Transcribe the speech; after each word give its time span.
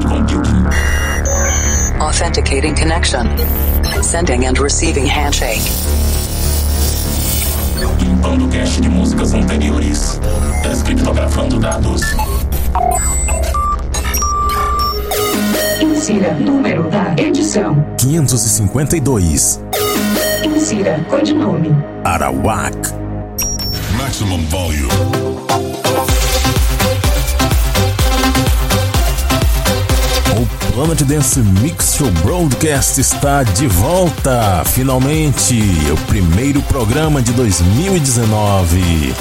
cloud 0.00 0.28
computing. 0.28 0.66
Authenticating 2.00 2.74
connection. 2.74 3.26
Sending 4.02 4.46
and 4.46 4.58
receiving 4.58 5.06
handshake. 5.06 5.62
Limpando 8.00 8.48
cache 8.48 8.80
de 8.80 8.88
músicas 8.88 9.34
anteriores. 9.34 10.20
Descriptografando 10.62 11.58
dados. 11.58 12.02
Insira 15.80 16.34
número 16.34 16.88
da 16.90 17.14
edição. 17.16 17.84
552. 17.98 19.60
Insira 20.44 21.04
codinome. 21.08 21.70
Arawak. 22.04 22.76
Maximum 23.96 24.44
volume. 24.46 26.27
Planet 30.78 31.02
Dance 31.02 31.40
Mix 31.40 31.96
Show 31.96 32.08
Broadcast 32.22 33.00
está 33.00 33.42
de 33.42 33.66
volta, 33.66 34.62
finalmente, 34.64 35.58
o 35.92 35.96
primeiro 36.06 36.62
programa 36.62 37.20
de 37.20 37.32
2019. 37.32 38.78
E 38.78 39.14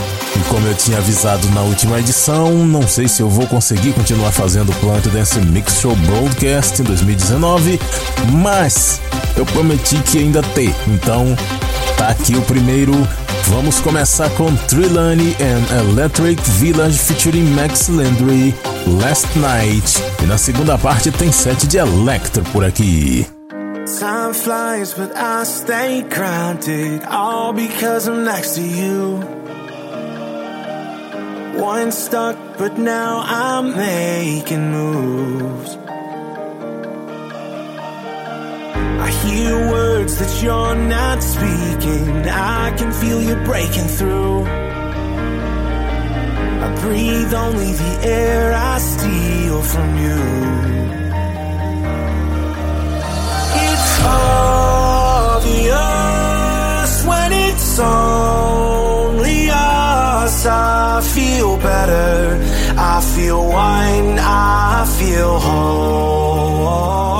como 0.50 0.68
eu 0.68 0.76
tinha 0.76 1.00
avisado 1.00 1.50
na 1.50 1.62
última 1.62 2.00
edição, 2.00 2.54
não 2.54 2.88
sei 2.88 3.08
se 3.08 3.24
eu 3.24 3.28
vou 3.28 3.48
conseguir 3.48 3.94
continuar 3.94 4.32
fazendo 4.32 4.72
o 4.72 4.76
Planet 4.76 5.08
Dance 5.08 5.40
Mix 5.40 5.82
Show 5.82 5.96
Broadcast 5.96 6.80
em 6.80 6.86
2019, 6.86 7.80
mas 8.34 9.02
eu 9.36 9.44
prometi 9.48 9.98
que 10.04 10.20
ainda 10.20 10.44
ter. 10.44 10.76
Então, 10.88 11.36
tá 11.98 12.10
aqui 12.10 12.36
o 12.36 12.42
primeiro 12.44 12.94
Vamos 13.50 13.80
começar 13.80 14.30
com 14.32 14.54
Trilani 14.68 15.34
and 15.40 15.90
Electric 15.90 16.42
Village 16.52 16.98
featuring 16.98 17.46
Max 17.52 17.88
Landry, 17.88 18.54
Last 18.88 19.28
Night. 19.36 20.02
E 20.24 20.26
na 20.26 20.38
segunda 20.38 20.78
parte 20.78 21.12
tem 21.12 21.30
set 21.30 21.68
de 21.68 21.78
Electro 21.78 22.42
por 22.54 22.64
aqui. 22.64 23.28
Time 24.00 24.34
flies, 24.34 24.94
but 24.94 25.12
I 25.16 25.44
stay 25.44 26.04
grounded, 26.04 27.04
all 27.10 27.52
because 27.54 28.08
I'm 28.08 28.24
next 28.24 28.56
to 28.56 28.62
you. 28.62 29.20
Once 31.58 31.98
stuck, 31.98 32.38
but 32.58 32.78
now 32.78 33.24
I'm 33.26 33.76
making 33.76 34.72
moves. 34.72 35.78
I 39.00 39.10
hear 39.26 39.70
words 39.70 40.18
that 40.18 40.42
you're 40.42 40.76
not 40.76 41.22
speaking. 41.22 42.28
I 42.30 42.74
can 42.78 42.92
feel 42.94 43.22
you 43.22 43.36
breaking 43.46 43.88
through. 43.88 44.67
Breathe 46.82 47.34
only 47.34 47.74
the 47.74 48.00
air 48.04 48.54
I 48.54 48.78
steal 48.78 49.62
from 49.62 49.98
you. 49.98 50.18
It's 53.66 54.02
obvious 54.06 55.74
when 57.06 57.32
it's 57.34 57.80
only 57.80 59.50
us. 59.50 60.46
I 60.46 61.02
feel 61.16 61.58
better. 61.58 62.40
I 62.78 63.02
feel 63.16 63.48
wine. 63.50 64.20
I 64.20 64.86
feel 65.00 65.40
whole. 65.40 67.17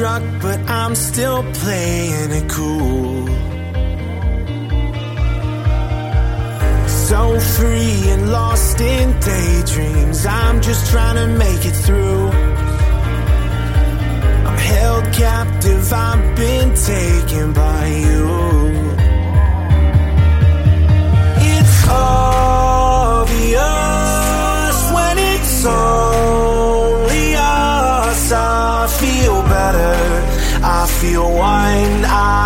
Struck, 0.00 0.24
but 0.40 0.58
I'm 0.70 0.94
still 0.94 1.42
playing 1.60 2.30
it 2.30 2.48
cool. 2.48 3.26
So 7.08 7.20
free 7.56 8.10
and 8.12 8.32
lost 8.32 8.80
in 8.80 9.08
daydreams. 9.20 10.24
I'm 10.24 10.62
just 10.62 10.90
trying 10.90 11.16
to 11.16 11.26
make 11.44 11.66
it 11.70 11.76
through. 11.84 12.28
I'm 14.48 14.58
held 14.72 15.04
captive, 15.12 15.92
I've 15.92 16.34
been 16.34 16.74
taken 16.74 17.52
by 17.52 17.86
you. 18.06 18.24
It's 21.52 21.88
obvious 21.88 23.30
when 24.96 25.18
it's 25.18 25.66
only 25.66 26.09
I 31.00 31.02
feel 31.02 31.34
wine. 31.34 32.04
I 32.04 32.39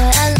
what 0.00 0.16
I 0.18 0.39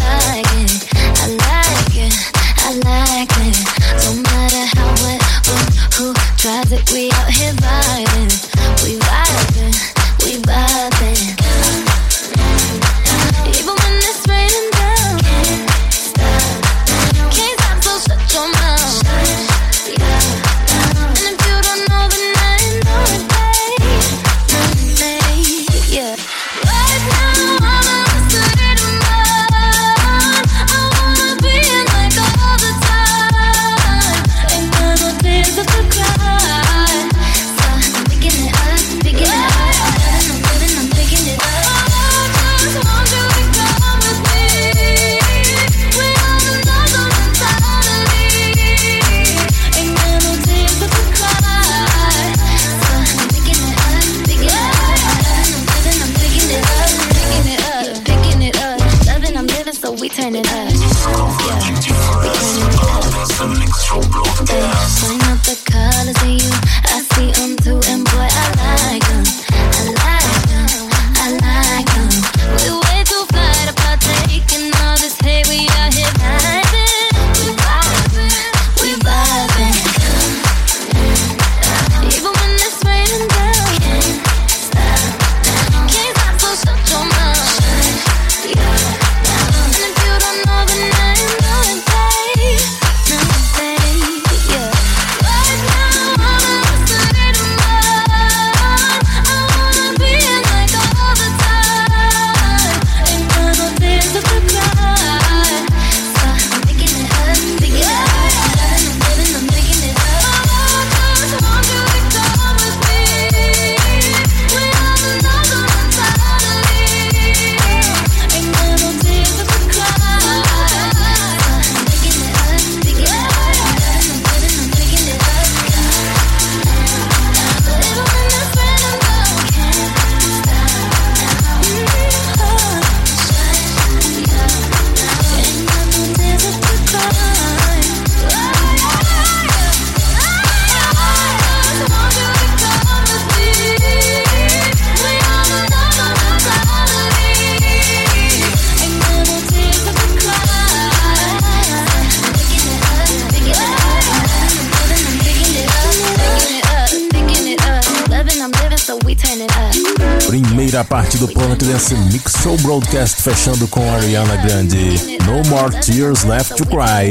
Show 162.43 162.57
Broadcast 162.63 163.21
fechando 163.21 163.69
com 163.69 163.83
Ariana 163.93 164.37
Grande, 164.39 165.19
No 165.27 165.43
More 165.51 165.71
Tears 165.81 166.25
Left 166.25 166.57
to 166.57 166.65
Cry, 166.65 167.11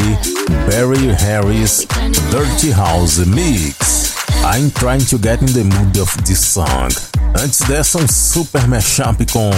Barry 0.68 1.14
Harris, 1.14 1.86
Dirty 2.32 2.72
House 2.72 3.20
Mix. 3.28 4.16
I'm 4.44 4.72
trying 4.72 5.06
to 5.06 5.20
get 5.20 5.42
in 5.42 5.54
the 5.54 5.64
mood 5.64 5.98
of 6.00 6.12
this 6.24 6.40
song. 6.40 6.90
Antes 7.40 7.60
dessa, 7.68 8.00
um 8.00 8.08
super 8.08 8.68
mashup 8.68 9.24
com 9.32 9.52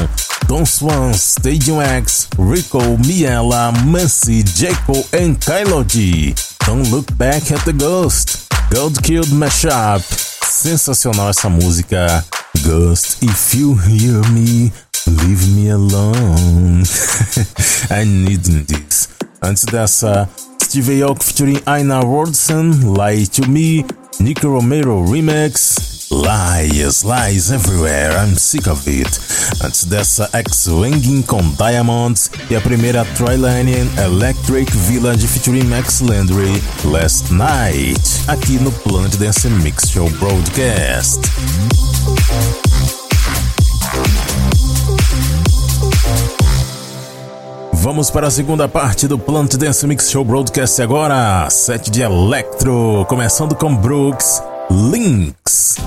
Don 0.48 0.66
Swan, 0.66 1.14
Stadium 1.14 1.80
X, 1.80 2.28
Rico, 2.38 2.98
Miela, 2.98 3.72
Mansi, 3.86 4.44
Jaco 4.44 5.08
and 5.14 5.40
Kylo 5.40 5.86
G. 5.88 6.36
Don't 6.66 6.92
look 6.92 7.08
back 7.18 7.50
at 7.50 7.64
the 7.64 7.72
ghost. 7.72 8.50
Gold 8.70 9.02
Killed 9.02 9.32
Mashup. 9.32 10.04
Sensacional 10.44 11.30
essa 11.30 11.50
música. 11.50 12.26
Ghost, 12.66 13.24
if 13.24 13.56
you 13.56 13.76
hear 13.76 14.22
me, 14.32 14.74
leave 15.08 15.48
me 15.56 15.70
alone. 15.70 16.84
I 17.90 18.04
need 18.06 18.44
this. 18.44 19.10
Antes 19.42 19.66
dessa, 19.66 20.30
Steve 20.62 21.02
Aoki 21.02 21.24
featuring 21.24 21.62
Aina 21.66 22.02
Wardson, 22.06 22.94
Lie 22.94 23.26
to 23.26 23.48
Me, 23.50 23.86
Nicky 24.20 24.48
Romero 24.48 25.04
Remix, 25.04 25.92
Lies, 26.12 27.04
lies 27.06 27.52
everywhere, 27.52 28.12
I'm 28.12 28.36
sick 28.36 28.68
of 28.68 28.86
it. 28.86 29.08
Antes 29.64 29.86
dessa, 29.86 30.30
X-Winging 30.34 31.24
com 31.24 31.42
Diamonds 31.54 32.30
e 32.50 32.56
a 32.56 32.62
primeira 32.62 33.06
Trilanian 33.16 33.88
Electric 33.98 34.70
Village 34.76 35.26
featuring 35.26 35.66
Max 35.66 36.02
Landry, 36.02 36.62
Last 36.84 37.32
Night, 37.32 38.02
aqui 38.28 38.60
no 38.60 38.72
Planet 38.72 39.16
Dance 39.18 39.50
Mix 39.50 39.90
Show 39.90 40.10
Broadcast. 40.20 41.22
Vamos 47.82 48.12
para 48.12 48.28
a 48.28 48.32
segunda 48.32 48.68
parte 48.68 49.08
do 49.08 49.18
Planet 49.18 49.56
Dance 49.56 49.88
Mix 49.88 50.12
Show 50.12 50.24
Broadcast 50.24 50.80
agora, 50.84 51.50
set 51.50 51.90
de 51.90 52.04
Electro, 52.04 53.04
começando 53.10 53.56
com 53.56 53.76
Brooks, 53.76 54.40
Links. 54.70 55.78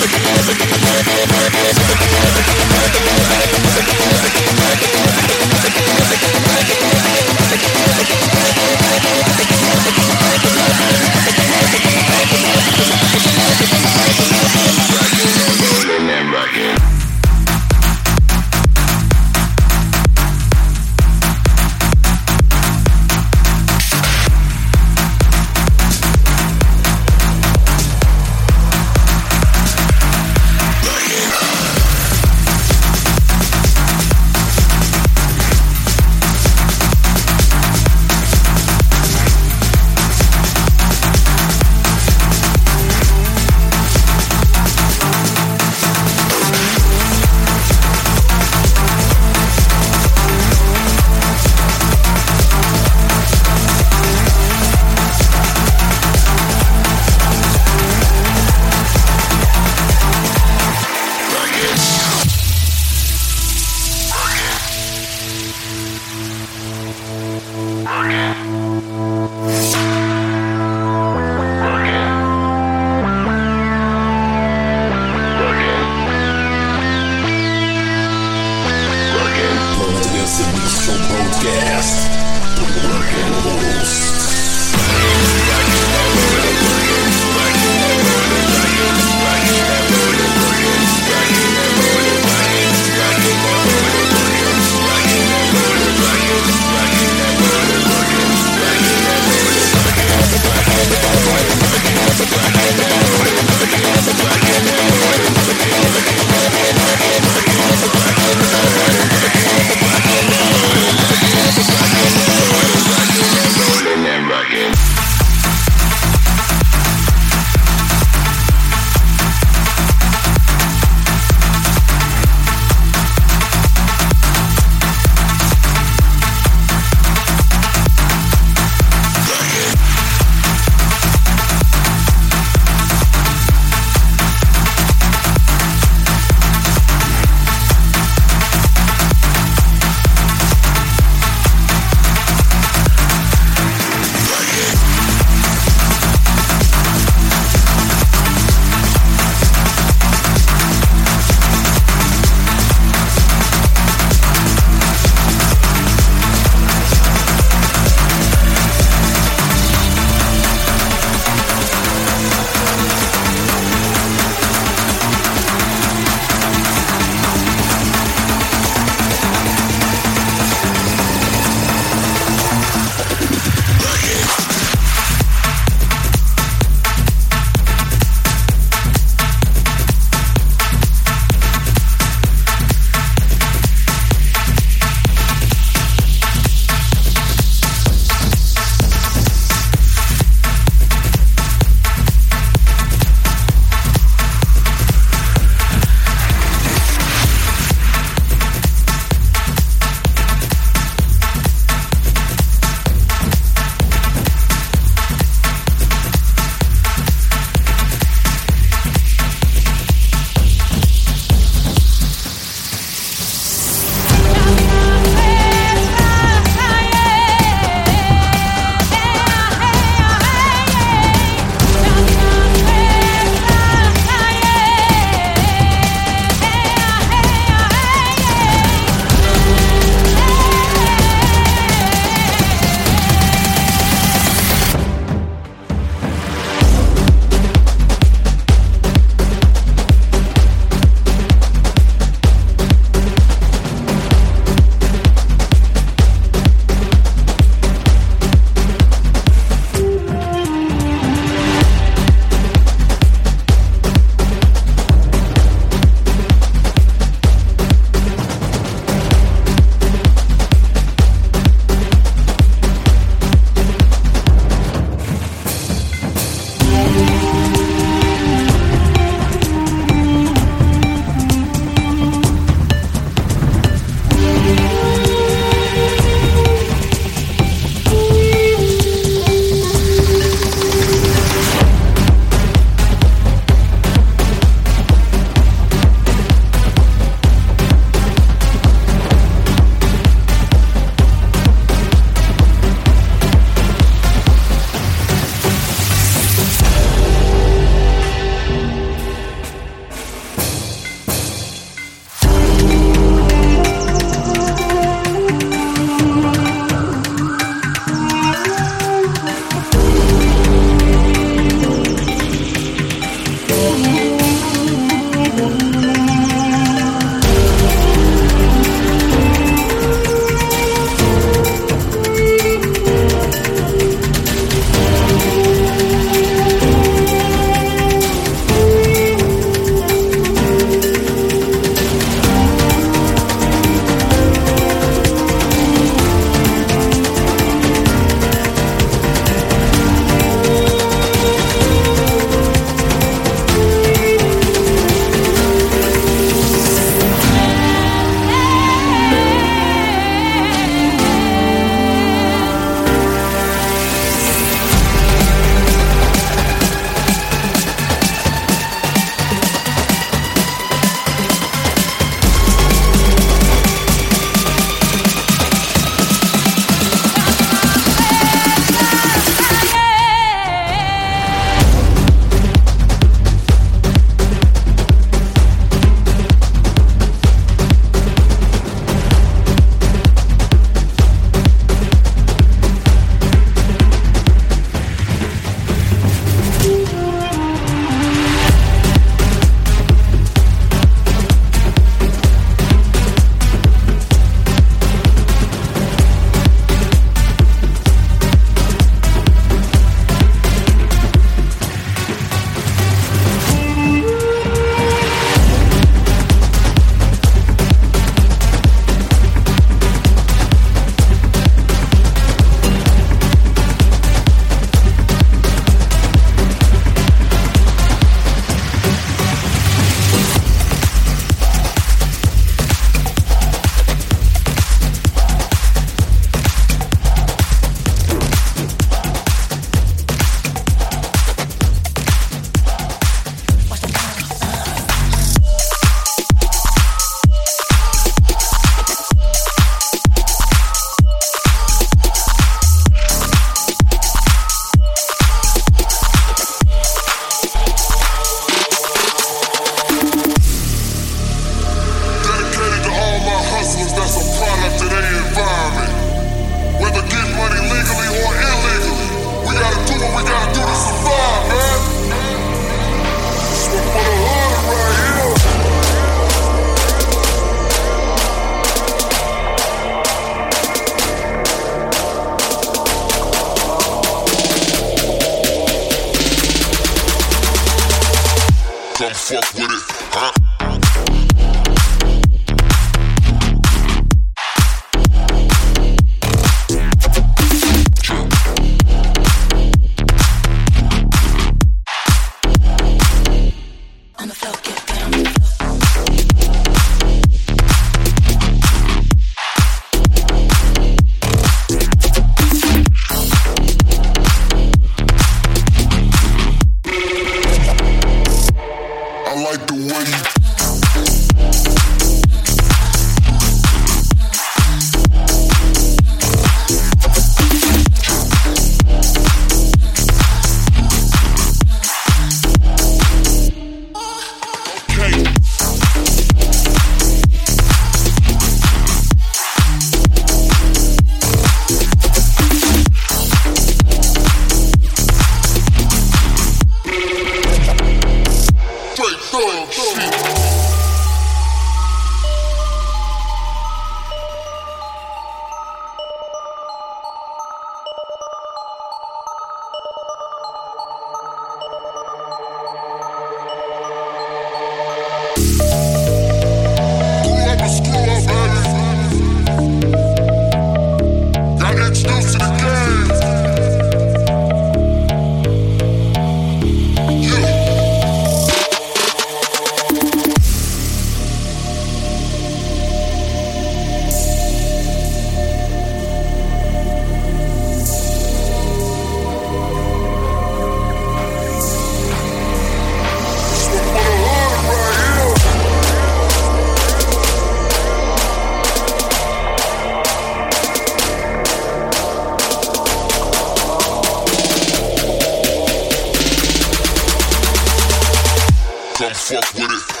Fuck 599.13 599.53
with 599.53 599.63
it, 599.63 600.00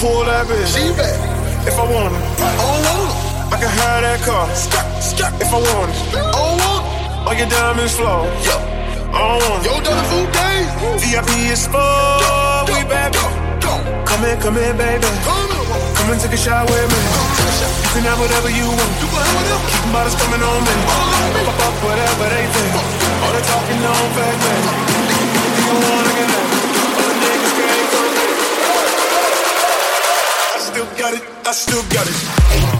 pull 0.00 0.24
that 0.24 0.48
bitch. 0.48 0.72
She 0.72 0.88
back. 0.96 1.12
If 1.68 1.76
I 1.76 1.84
want 1.84 2.16
it. 2.16 2.24
I 2.40 2.48
don't 2.56 2.80
want 2.88 3.04
it. 3.04 3.52
I 3.52 3.56
can 3.60 3.68
hire 3.68 4.00
that 4.08 4.20
car. 4.24 4.48
If 4.48 5.52
I 5.52 5.60
want 5.60 5.92
it. 5.92 6.00
I 6.16 6.32
don't 6.32 6.56
want 6.56 6.84
it. 6.88 7.28
All 7.28 7.36
your 7.36 7.50
diamonds 7.52 7.94
flow. 8.00 8.24
Yo. 8.48 8.56
I 9.12 9.20
don't 9.20 9.40
want 9.44 9.60
it. 9.60 9.68
Yo, 9.68 9.72
done 9.84 10.04
food 10.08 10.28
days. 10.32 10.68
VIP 11.04 11.30
is 11.52 11.68
full. 11.68 12.64
We 12.72 12.80
back. 12.88 13.12
Come 14.08 14.24
in, 14.24 14.36
come 14.40 14.56
in, 14.56 14.74
baby. 14.80 15.04
Come, 15.28 15.52
come 15.68 16.08
and 16.12 16.20
take 16.20 16.32
a 16.32 16.40
shot 16.40 16.64
with 16.64 16.88
me. 16.88 17.00
You 17.84 17.90
can 17.92 18.04
have 18.08 18.18
whatever 18.24 18.50
you 18.50 18.66
want. 18.72 18.92
You 19.04 19.08
can 19.12 19.20
have 19.20 19.36
whatever. 19.36 19.64
Keep 19.68 19.92
bottles 19.92 20.16
coming 20.16 20.42
on 20.42 20.60
me. 20.64 20.74
Pop 21.44 21.60
up 21.60 21.76
whatever 21.84 22.26
they 22.32 22.44
think. 22.48 22.72
All 23.20 23.32
they 23.36 23.44
talking 23.44 23.80
on 23.84 24.06
fat 24.16 24.36
man. 24.44 24.60
don't 25.68 25.84
wanna 25.84 26.12
get 26.16 26.28
that. 26.32 26.49
got 31.00 31.14
it, 31.14 31.22
I 31.46 31.52
still 31.52 31.82
got 31.84 32.06
it. 32.06 32.79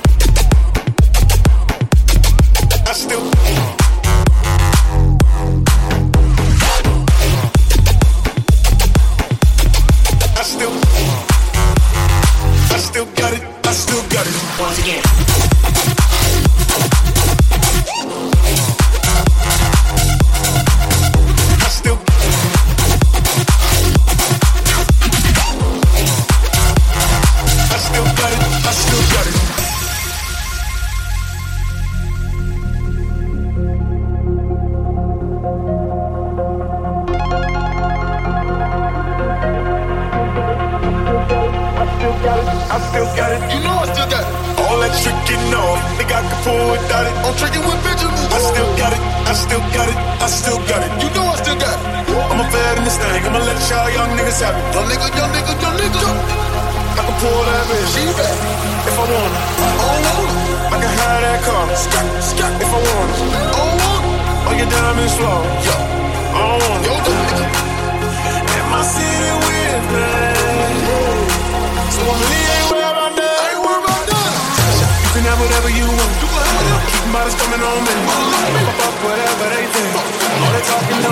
I 81.02 81.06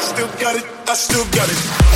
still 0.00 0.28
got 0.40 0.56
it. 0.56 0.64
I 0.88 0.94
still 0.94 1.24
got 1.26 1.48
it. 1.48 1.91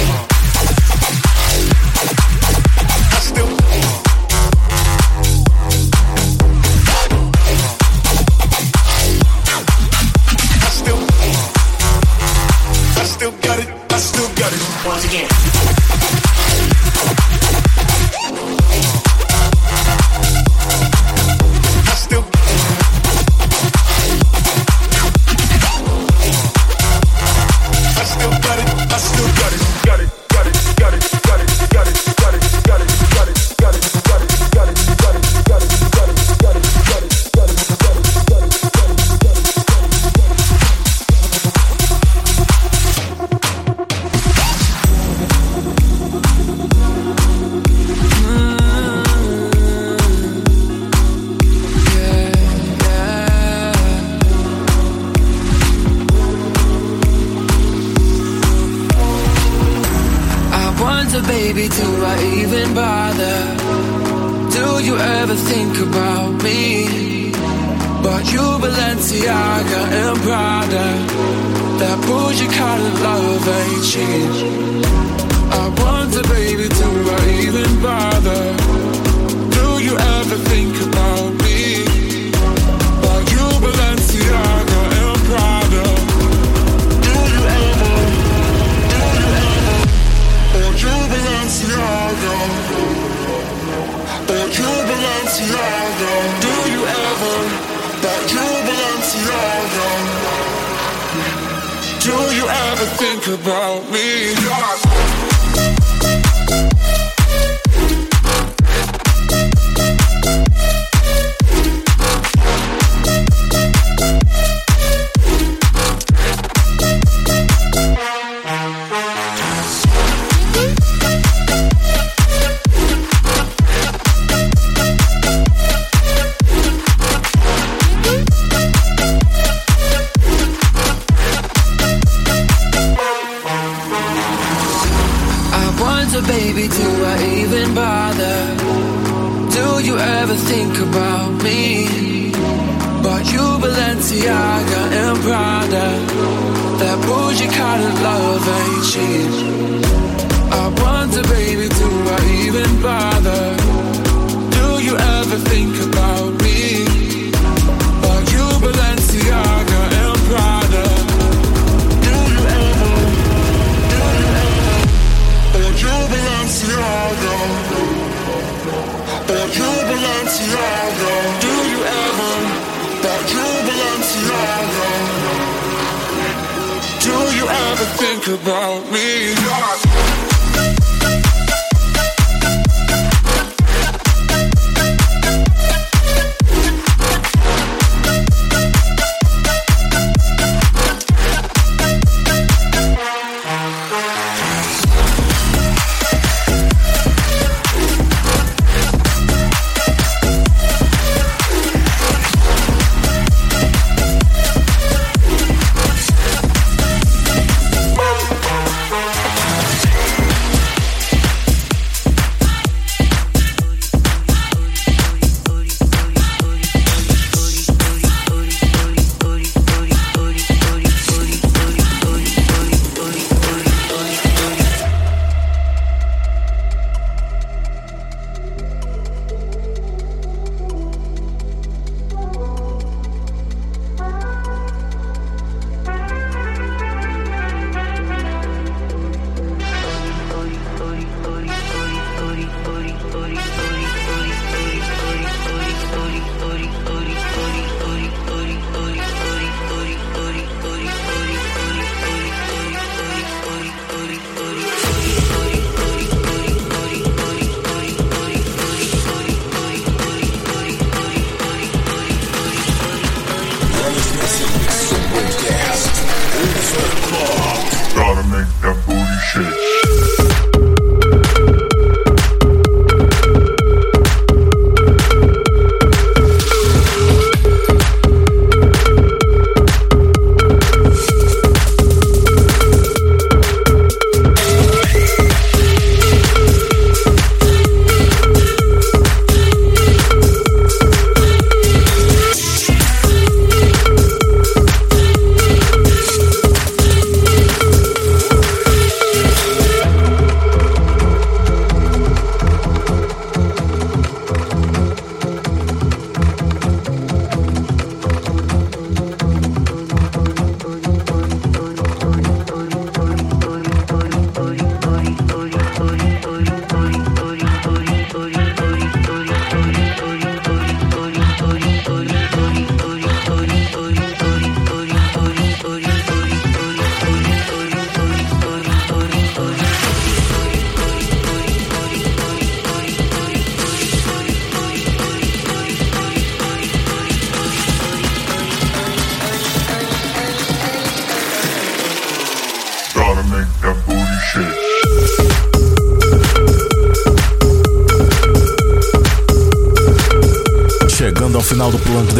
Think 177.95 178.26
about 178.28 178.91
me? 178.91 179.95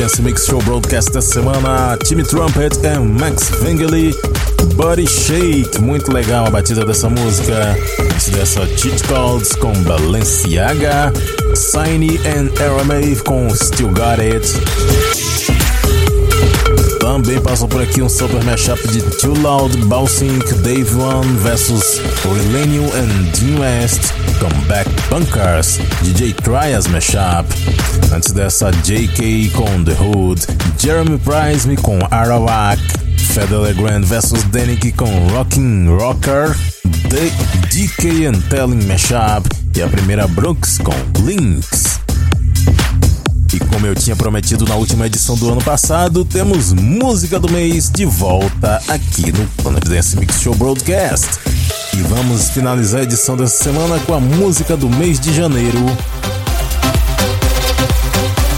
Dance 0.07 0.23
Mix 0.23 0.47
Show 0.47 0.63
Broadcast 0.63 1.11
dessa 1.11 1.33
semana, 1.33 1.97
Timmy 1.97 2.23
Trumpet 2.23 2.79
e 2.81 2.99
Max 3.01 3.51
Vingley, 3.61 4.15
Body 4.77 5.05
Shake, 5.05 5.81
muito 5.81 6.13
legal 6.13 6.47
a 6.47 6.51
batida 6.51 6.85
dessa 6.85 7.11
música. 7.11 7.77
Antes 7.99 8.29
dessa, 8.29 8.65
Cheat 8.69 9.03
Codes 9.09 9.57
com 9.57 9.73
Balenciaga, 9.83 11.13
Signy 11.57 12.19
and 12.19 12.53
Aramave 12.65 13.17
com 13.25 13.51
Still 13.51 13.89
Got 13.89 14.21
It. 14.21 15.56
Também 17.07 17.41
passou 17.41 17.69
por 17.69 17.81
aqui 17.81 18.03
um 18.03 18.09
super 18.09 18.43
mashup 18.43 18.85
de 18.89 19.01
Too 19.01 19.33
Loud, 19.41 19.77
Balsink, 19.85 20.45
Dave 20.55 20.93
One 20.97 21.37
vs 21.37 22.01
Relenio 22.25 22.83
and 22.83 23.31
Dean 23.31 23.61
West 23.61 24.13
com 24.41 24.49
Back 24.67 24.91
Bunkers, 25.09 25.79
DJ 26.03 26.33
Trias 26.33 26.89
mashup. 26.89 27.49
Antes 28.13 28.33
dessa, 28.33 28.73
JK 28.73 29.51
com 29.51 29.85
The 29.85 29.93
Hood, 29.93 30.49
Jeremy 30.81 31.17
Price 31.19 31.77
com 31.81 31.97
Arawak, 32.11 32.83
Federer 33.33 33.77
Grand 33.77 34.03
vs 34.05 34.43
Danik 34.51 34.91
com 34.91 35.29
Rockin' 35.29 35.87
Rocker, 35.97 36.57
The 37.09 37.31
DK 37.71 38.27
and 38.27 38.41
Telling 38.51 38.85
mashup 38.85 39.49
e 39.77 39.81
a 39.81 39.87
primeira 39.87 40.27
Brooks 40.27 40.79
com 40.79 41.23
Links. 41.23 41.96
E 43.53 43.61
como 43.61 43.87
eu 43.87 43.95
tinha 43.95 44.15
prometido 44.15 44.65
na 44.65 44.75
última 44.75 45.07
edição 45.07 45.37
do 45.37 45.51
ano 45.51 45.63
passado, 45.63 46.25
temos 46.25 46.73
música 46.73 47.39
do 47.39 47.51
mês 47.51 47.91
de 47.91 48.05
volta 48.05 48.83
aqui 48.89 49.33
no 49.33 49.47
Planet 49.63 49.85
Dance 49.85 50.17
Mix 50.17 50.41
Show 50.41 50.55
Broadcast. 50.55 51.29
E 51.95 52.03
vamos 52.03 52.51
finalizar 52.51 53.01
a 53.01 53.05
edição 53.05 53.37
dessa 53.37 53.65
semana 53.65 53.99
com 54.01 54.15
a 54.15 54.21
música 54.21 54.77
do 54.77 54.89
mês 54.91 55.19
de 55.19 55.33
janeiro, 55.33 55.79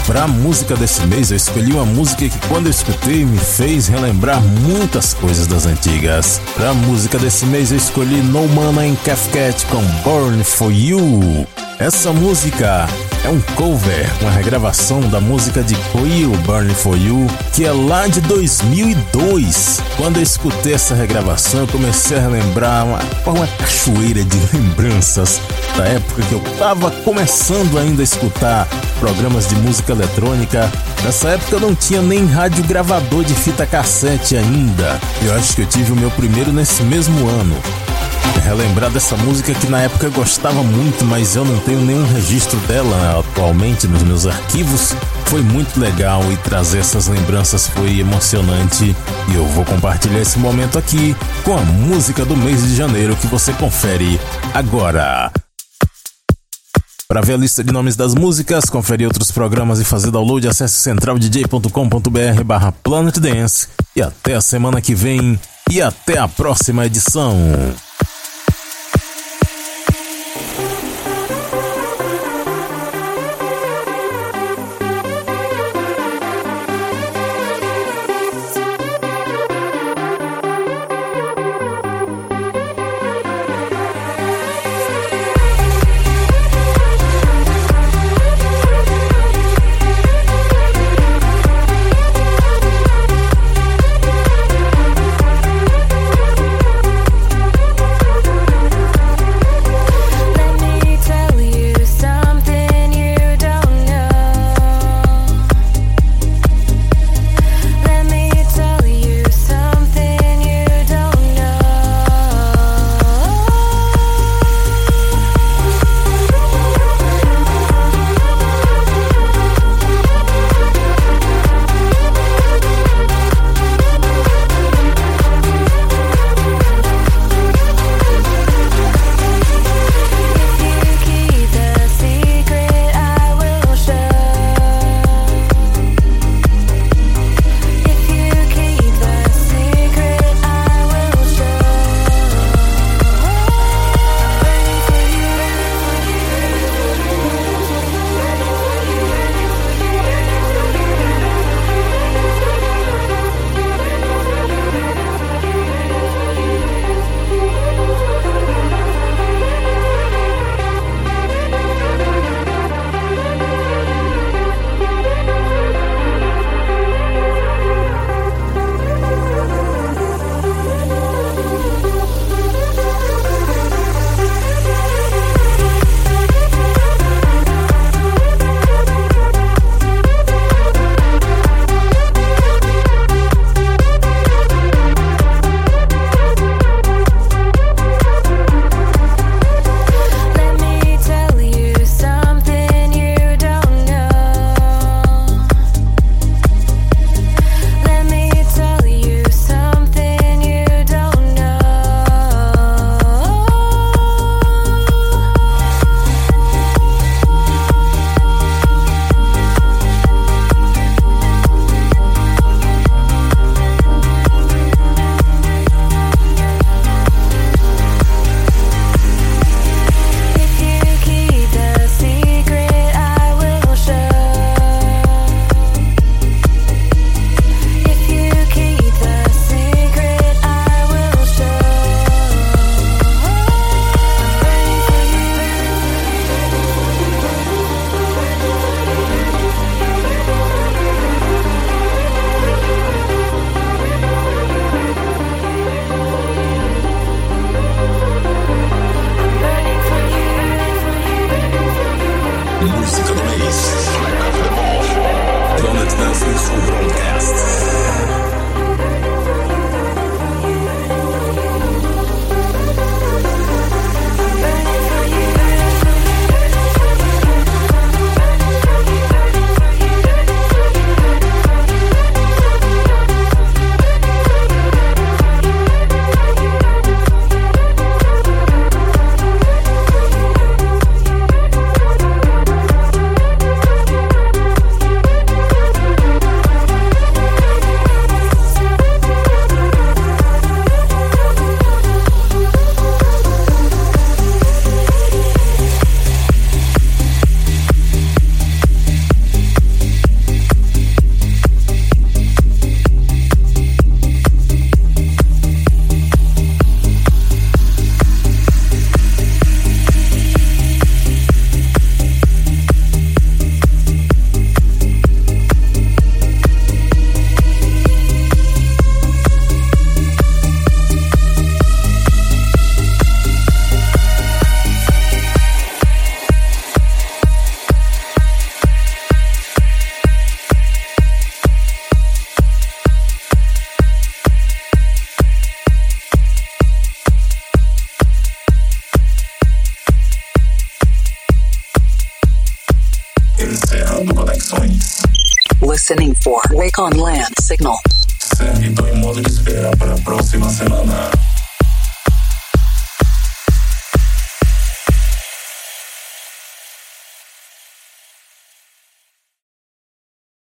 para 0.09 0.23
a 0.23 0.27
música 0.27 0.75
desse 0.75 1.05
mês, 1.05 1.29
eu 1.29 1.37
escolhi 1.37 1.71
uma 1.71 1.85
música 1.85 2.27
que 2.27 2.47
quando 2.47 2.65
eu 2.65 2.71
escutei 2.71 3.23
me 3.23 3.37
fez 3.37 3.87
relembrar 3.87 4.41
muitas 4.41 5.13
coisas 5.13 5.45
das 5.45 5.67
antigas. 5.67 6.41
Para 6.55 6.71
a 6.71 6.73
música 6.73 7.19
desse 7.19 7.45
mês, 7.45 7.69
eu 7.69 7.77
escolhi 7.77 8.19
No 8.23 8.47
Mana 8.47 8.87
em 8.87 8.95
Kafkat 8.95 9.67
com 9.67 9.83
Born 10.03 10.43
For 10.43 10.73
You. 10.73 11.47
Essa 11.77 12.11
música 12.11 12.89
é 13.23 13.29
um 13.29 13.39
cover, 13.55 14.09
uma 14.21 14.31
regravação 14.31 15.01
da 15.01 15.19
música 15.19 15.61
de 15.61 15.75
Quill 15.75 16.31
Burn 16.45 16.73
For 16.73 16.97
You, 16.97 17.27
que 17.53 17.65
é 17.65 17.71
lá 17.71 18.07
de 18.07 18.21
2002. 18.21 19.81
Quando 19.97 20.17
eu 20.17 20.23
escutei 20.23 20.73
essa 20.73 20.95
regravação, 20.95 21.61
eu 21.61 21.67
comecei 21.67 22.17
a 22.17 22.27
lembrar 22.27 22.85
uma, 22.85 22.99
uma 23.25 23.47
cachoeira 23.47 24.23
de 24.23 24.37
lembranças 24.53 25.41
da 25.75 25.85
época 25.85 26.21
que 26.23 26.33
eu 26.33 26.41
estava 26.43 26.91
começando 26.91 27.77
ainda 27.77 28.01
a 28.01 28.03
escutar 28.03 28.67
programas 28.99 29.47
de 29.47 29.55
música 29.55 29.91
eletrônica. 29.91 30.71
Nessa 31.03 31.29
época 31.29 31.55
eu 31.55 31.59
não 31.59 31.75
tinha 31.75 32.01
nem 32.01 32.25
rádio 32.25 32.63
gravador 32.63 33.23
de 33.23 33.33
fita 33.33 33.65
cassete 33.65 34.35
ainda. 34.35 34.99
Eu 35.23 35.33
acho 35.35 35.55
que 35.55 35.61
eu 35.61 35.67
tive 35.67 35.91
o 35.91 35.95
meu 35.95 36.11
primeiro 36.11 36.51
nesse 36.51 36.83
mesmo 36.83 37.27
ano 37.27 37.88
relembrar 38.49 38.89
dessa 38.89 39.15
música 39.17 39.53
que 39.53 39.67
na 39.67 39.81
época 39.81 40.07
eu 40.07 40.11
gostava 40.11 40.63
muito, 40.63 41.05
mas 41.05 41.35
eu 41.35 41.45
não 41.45 41.59
tenho 41.59 41.81
nenhum 41.81 42.05
registro 42.13 42.59
dela 42.61 43.19
atualmente 43.19 43.87
nos 43.87 44.01
meus 44.01 44.25
arquivos. 44.25 44.93
Foi 45.25 45.41
muito 45.41 45.79
legal 45.79 46.23
e 46.31 46.37
trazer 46.37 46.79
essas 46.79 47.07
lembranças 47.07 47.67
foi 47.67 47.99
emocionante. 47.99 48.95
E 49.27 49.35
eu 49.35 49.45
vou 49.47 49.63
compartilhar 49.63 50.19
esse 50.19 50.39
momento 50.39 50.79
aqui 50.79 51.15
com 51.43 51.55
a 51.55 51.61
música 51.61 52.25
do 52.25 52.35
mês 52.35 52.63
de 52.63 52.75
janeiro 52.75 53.15
que 53.15 53.27
você 53.27 53.53
confere 53.53 54.19
agora. 54.53 55.31
Para 57.07 57.21
ver 57.21 57.33
a 57.33 57.37
lista 57.37 57.63
de 57.63 57.71
nomes 57.71 57.95
das 57.95 58.13
músicas, 58.13 58.65
conferir 58.65 59.07
outros 59.07 59.31
programas 59.31 59.79
e 59.79 59.83
fazer 59.83 60.11
download, 60.11 60.47
acesse 60.47 60.75
centraldj.com.br 60.75 62.43
barra 62.43 62.71
Planet 62.71 63.17
Dance. 63.17 63.67
E 63.95 64.01
até 64.01 64.35
a 64.35 64.41
semana 64.41 64.81
que 64.81 64.93
vem 64.93 65.39
e 65.69 65.81
até 65.81 66.17
a 66.17 66.27
próxima 66.27 66.85
edição. 66.85 67.35